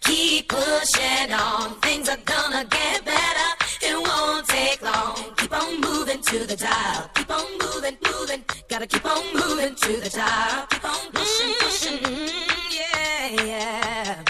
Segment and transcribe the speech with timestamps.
[0.00, 1.74] Keep pushing on.
[1.80, 3.50] Things are gonna get better.
[3.82, 5.34] It won't take long.
[5.36, 7.14] Keep on moving to the top.
[7.14, 8.44] Keep on moving, moving.
[8.68, 10.70] Gotta keep on moving to the top.
[10.70, 11.98] Keep on pushing, pushing.
[11.98, 14.24] Mm-hmm, yeah, yeah.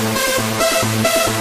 [0.00, 1.37] Thank you.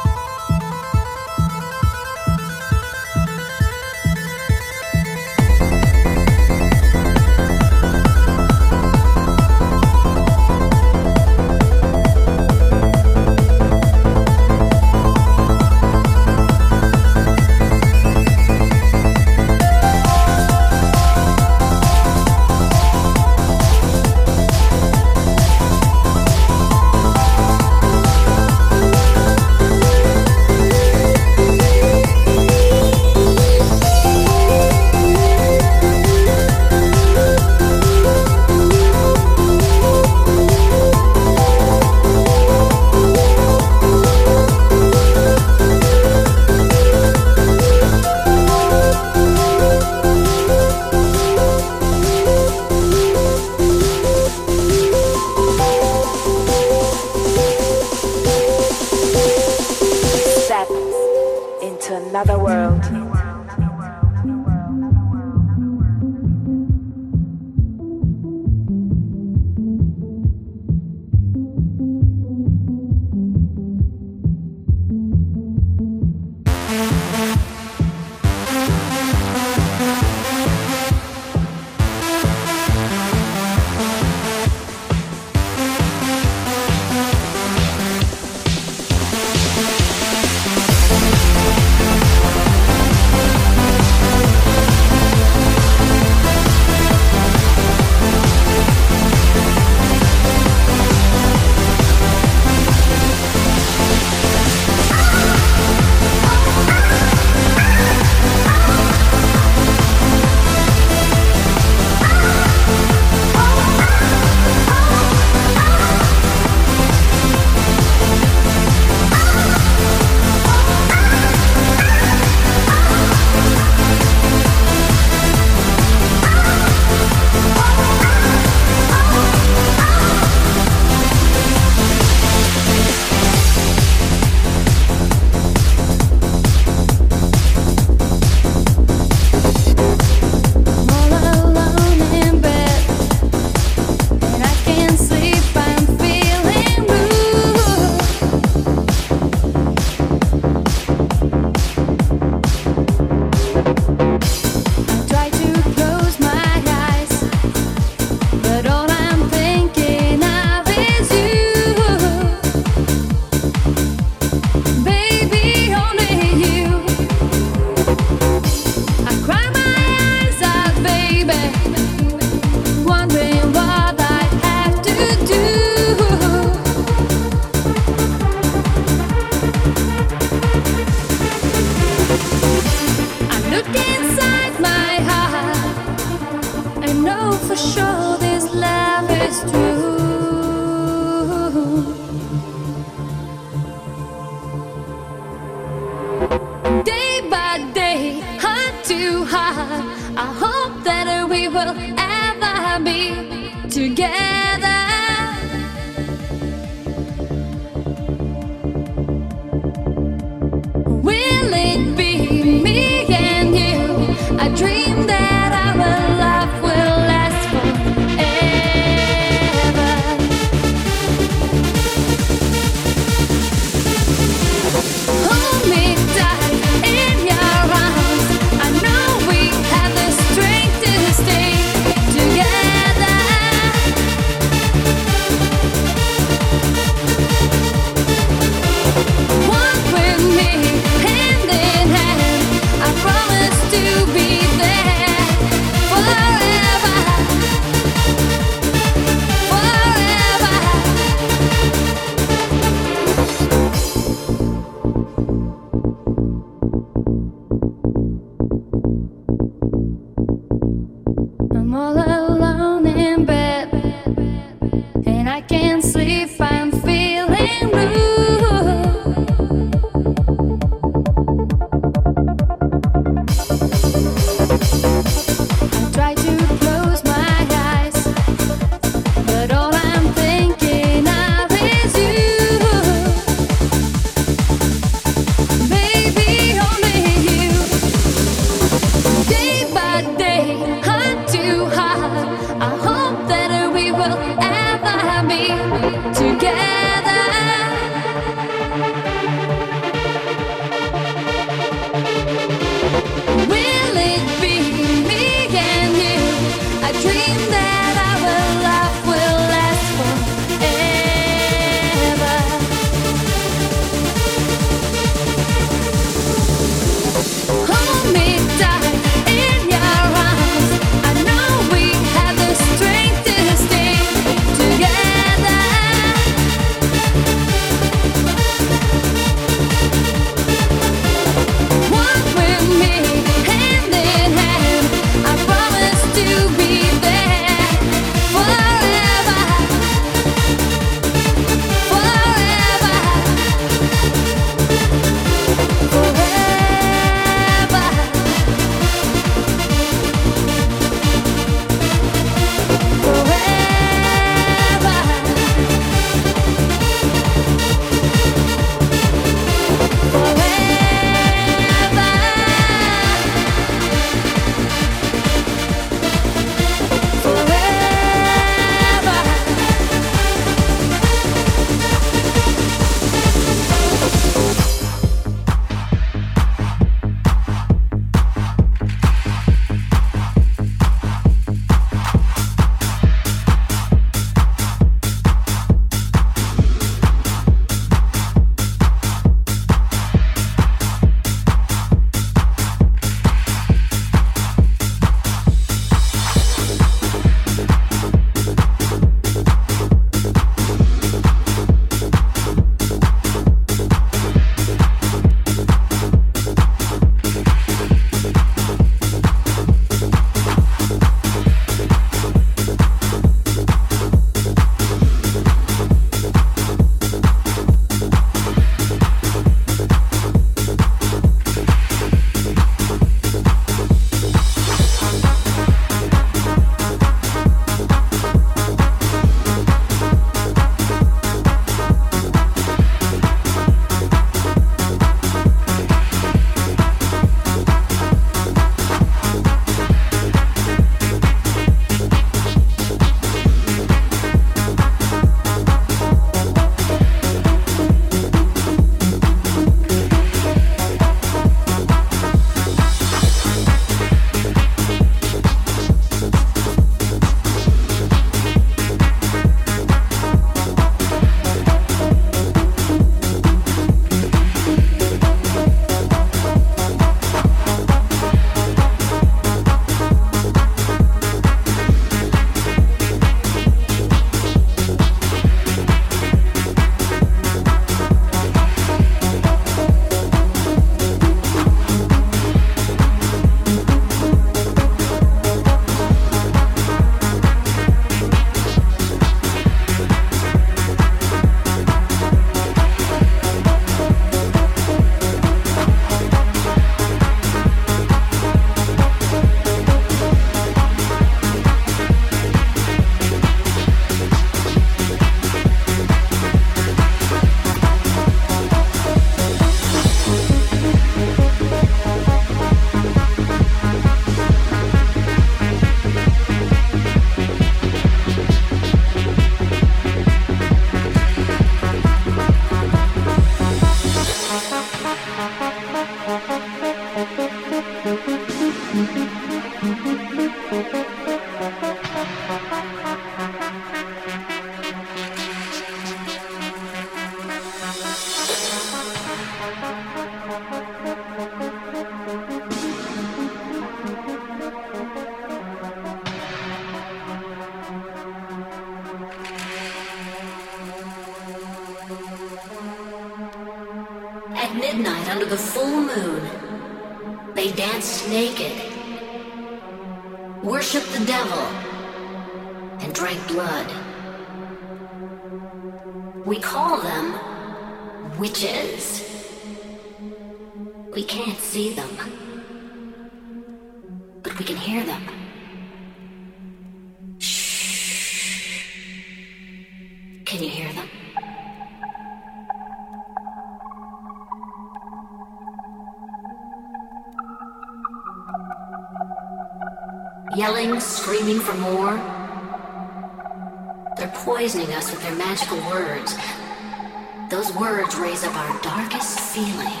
[599.53, 600.00] Darkest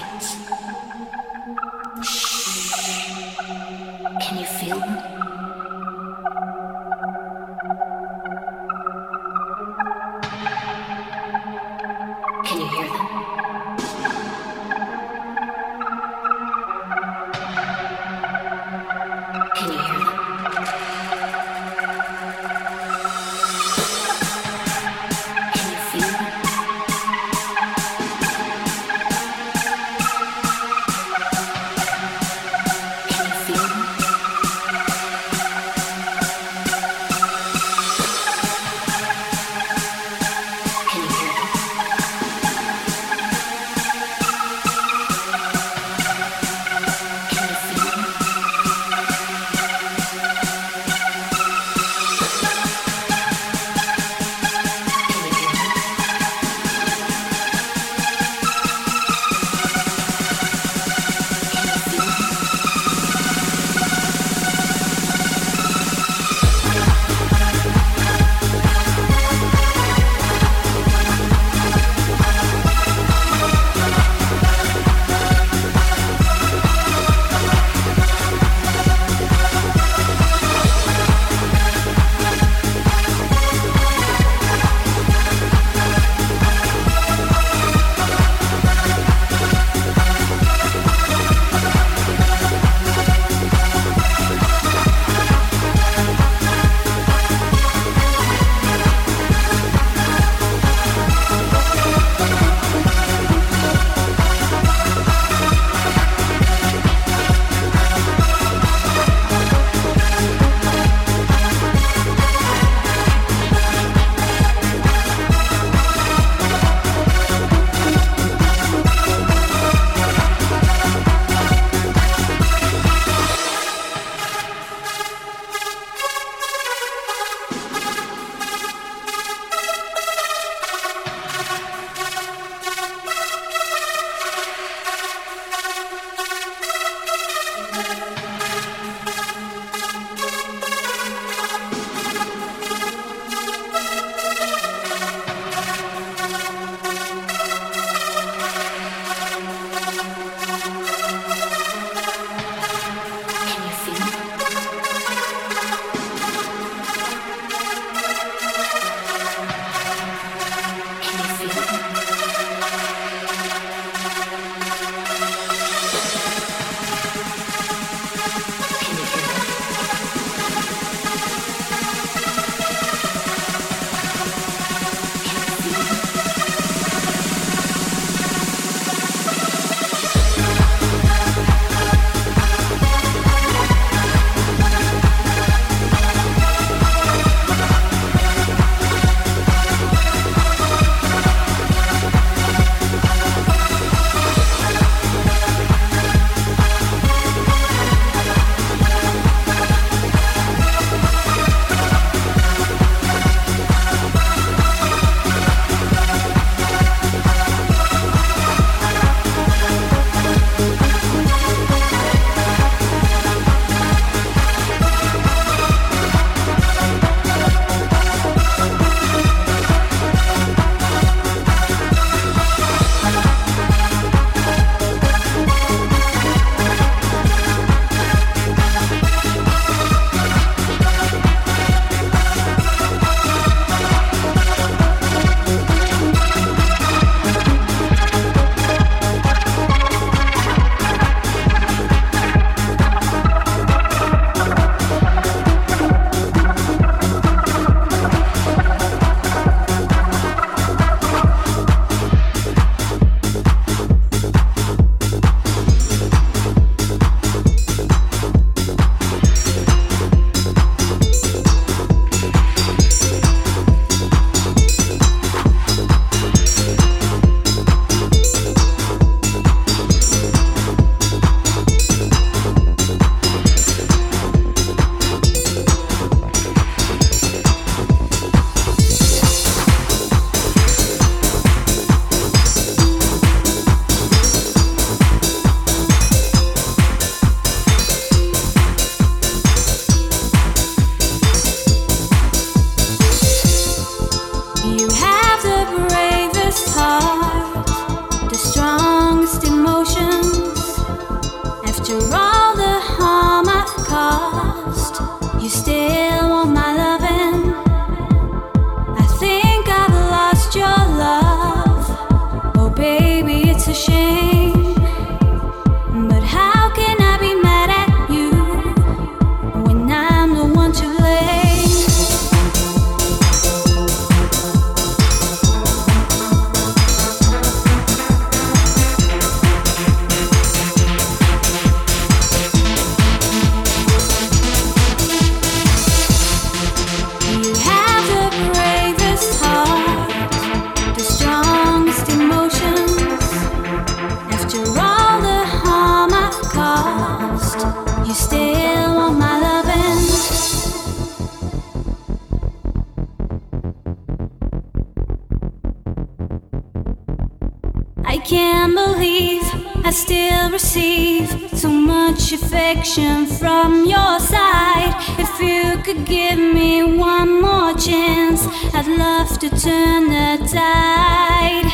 [362.71, 364.93] affection from your side.
[365.19, 371.67] If you could give me one more chance, I'd love to turn the tide.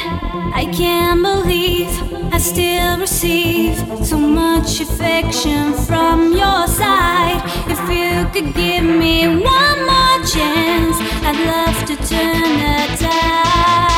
[0.55, 1.89] I can't believe
[2.33, 7.43] I still receive so much affection from your side.
[7.67, 13.96] If you could give me one more chance, I'd love to turn the tide.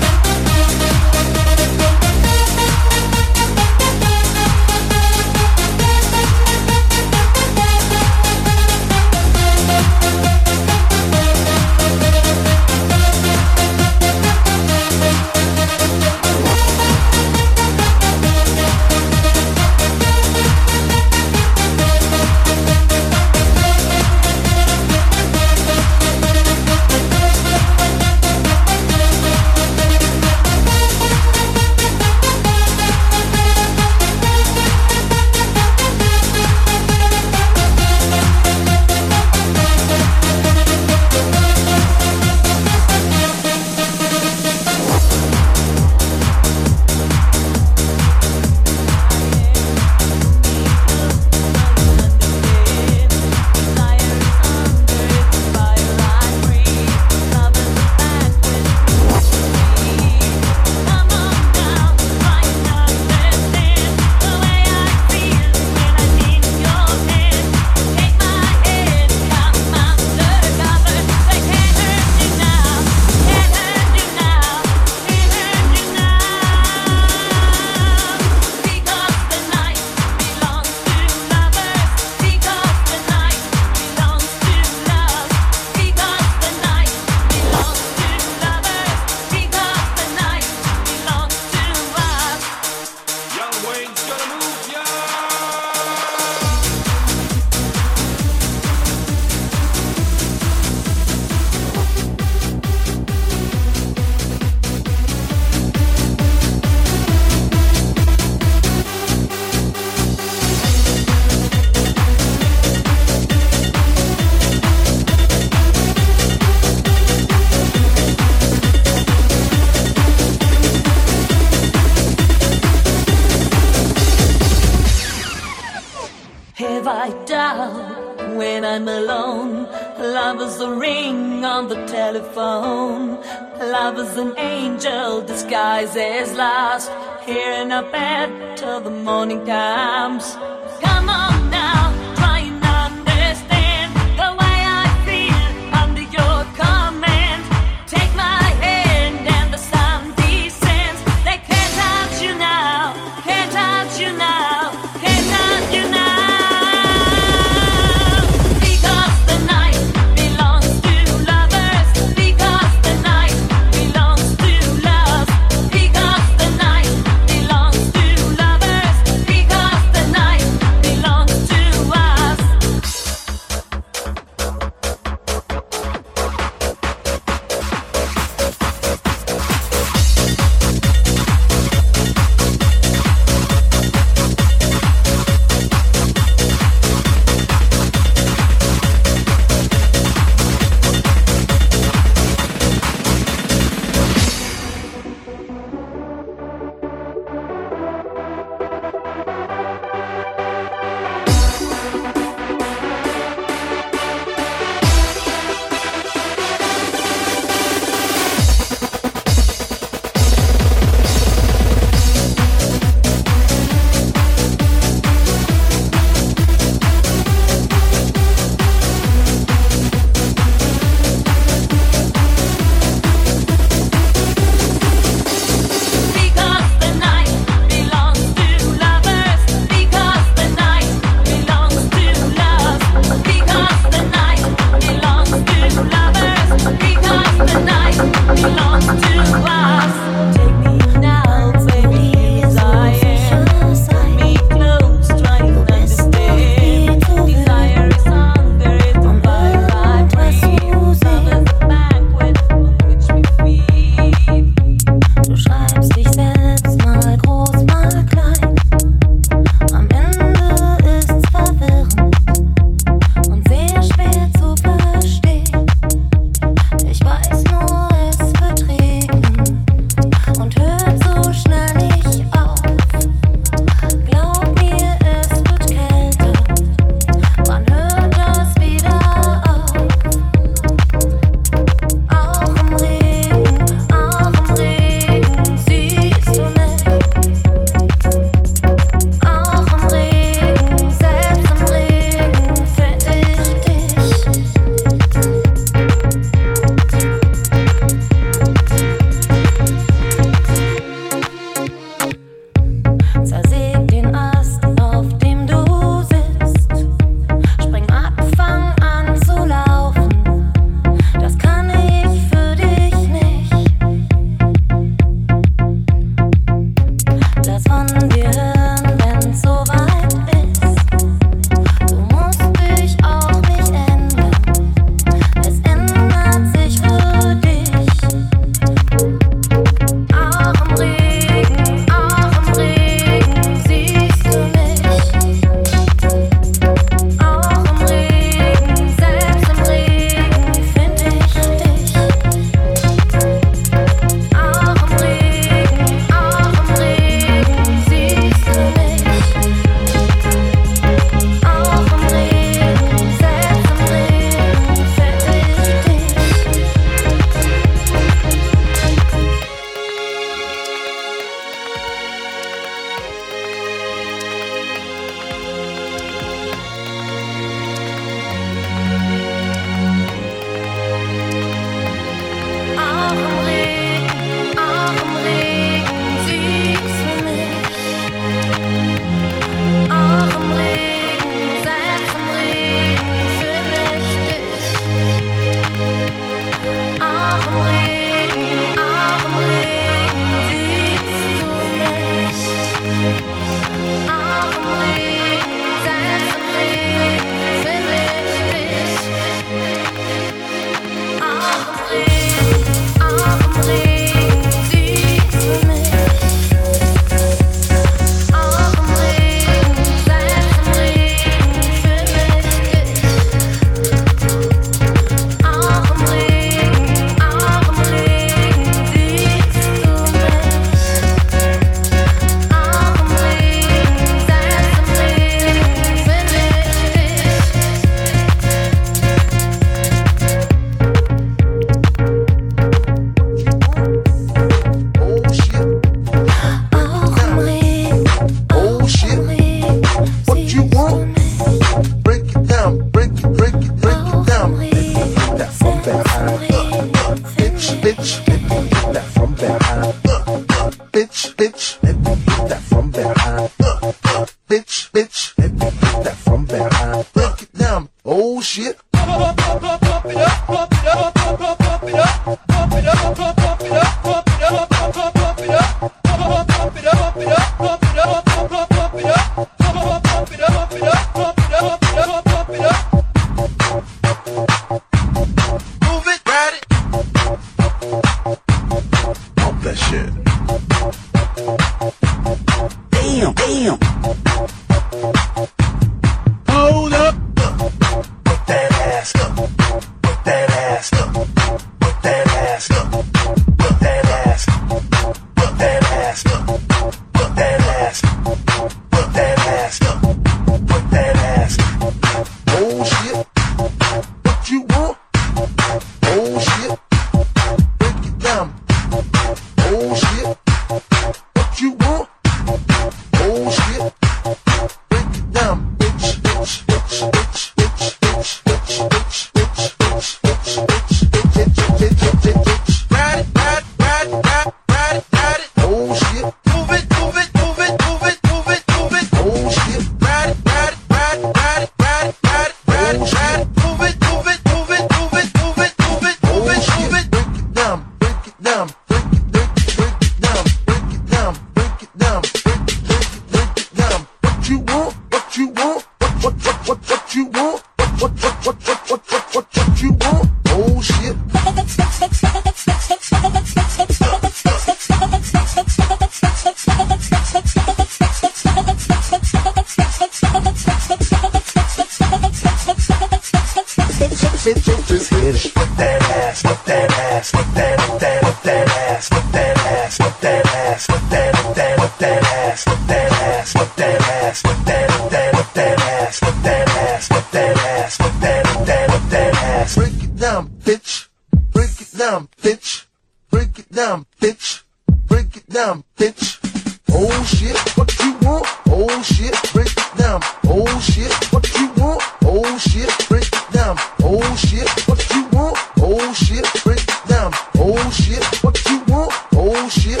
[597.70, 599.12] Oh shit, what you want?
[599.34, 600.00] Oh shit,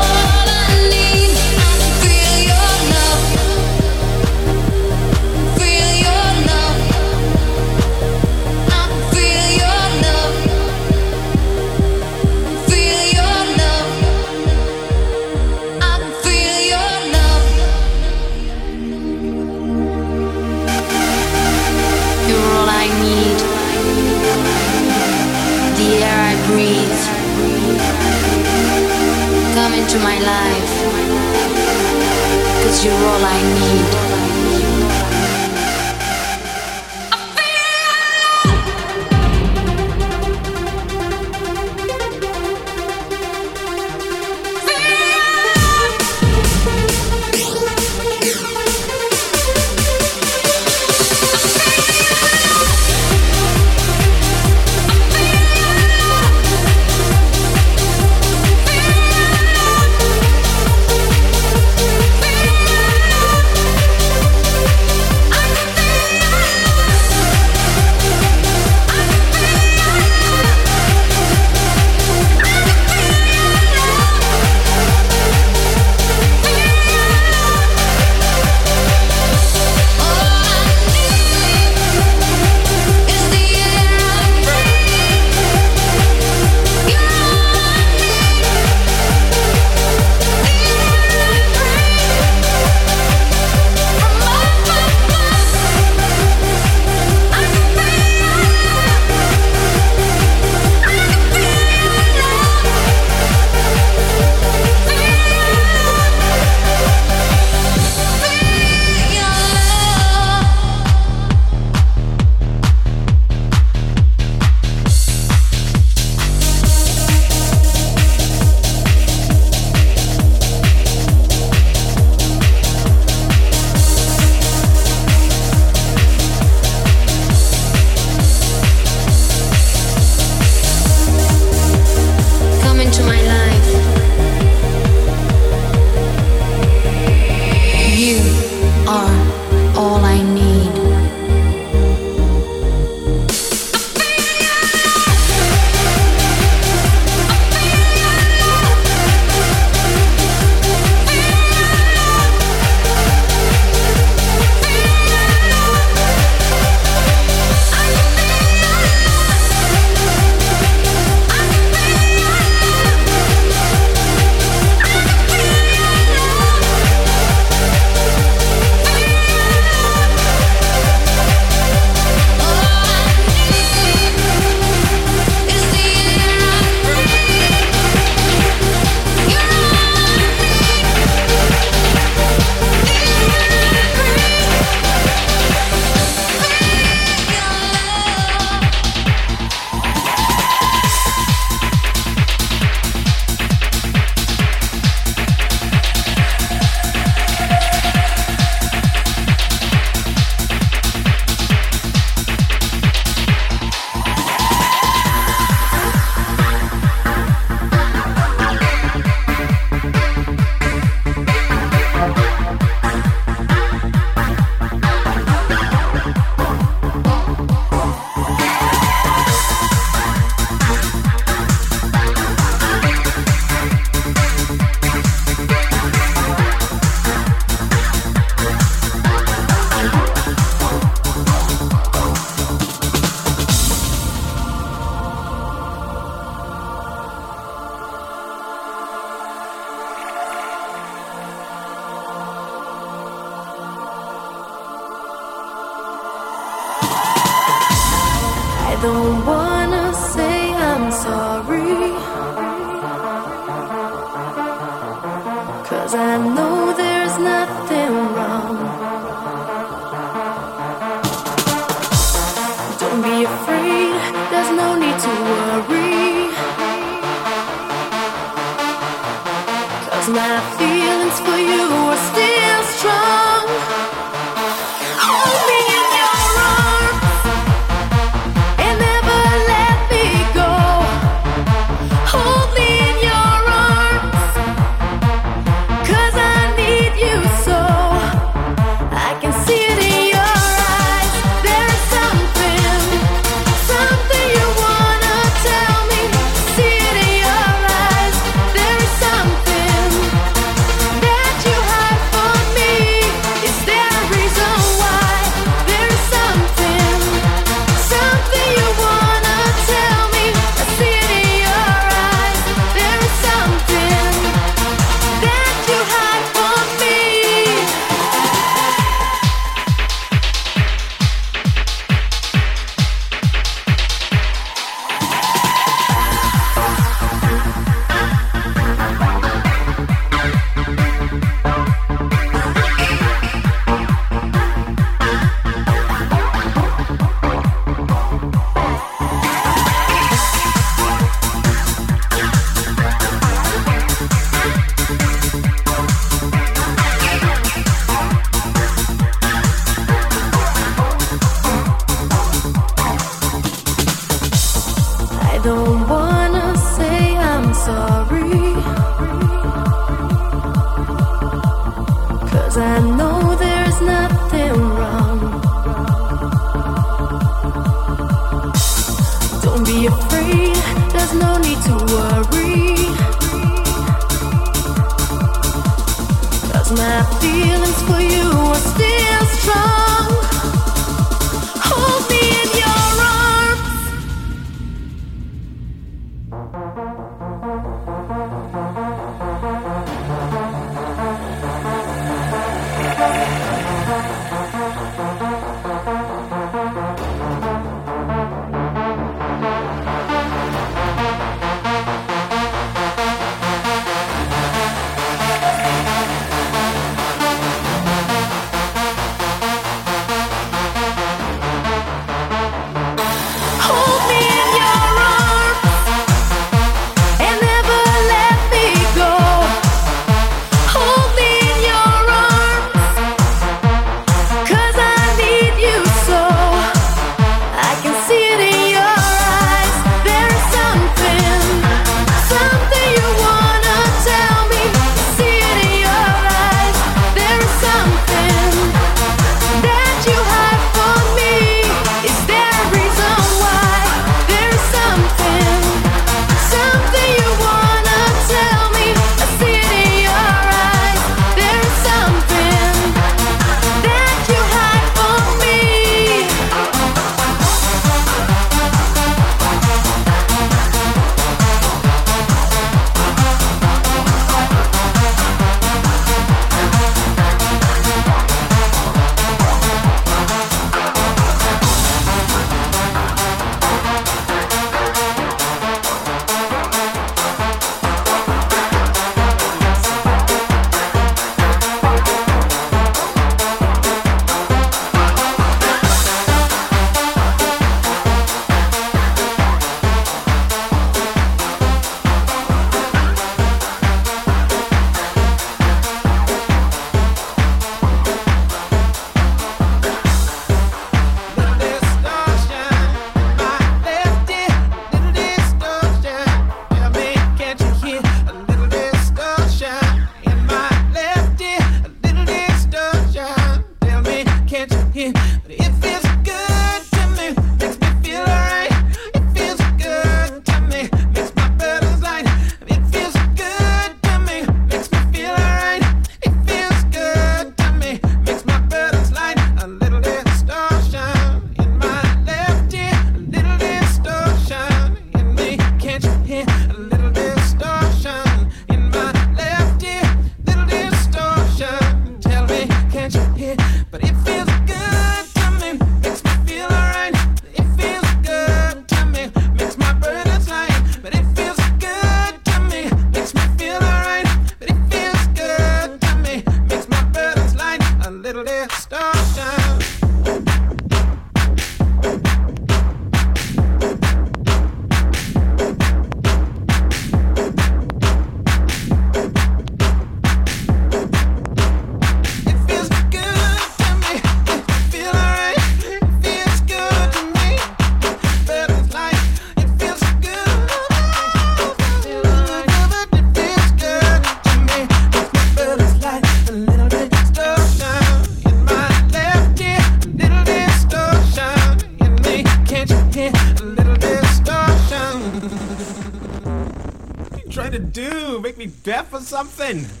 [599.31, 600.00] something?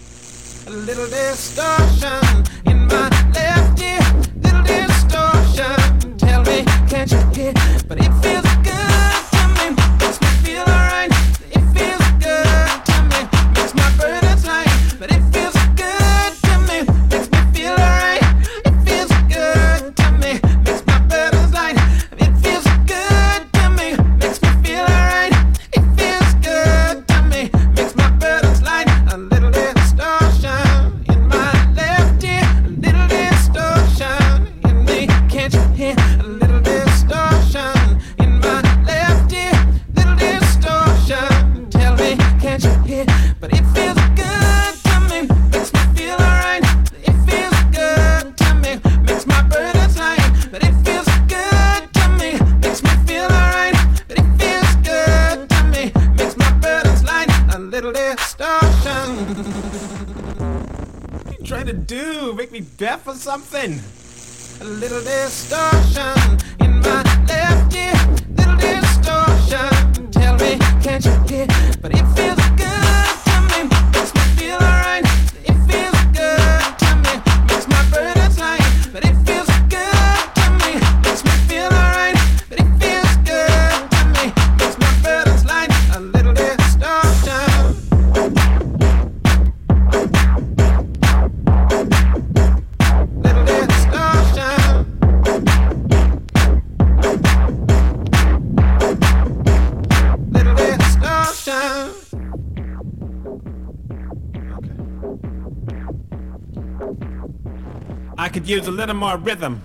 [108.81, 109.61] Little more rhythm.